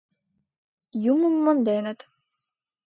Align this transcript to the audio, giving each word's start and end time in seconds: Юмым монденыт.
Юмым 1.13 1.35
монденыт. 1.43 1.99